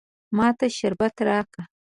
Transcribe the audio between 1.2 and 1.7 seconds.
راکه.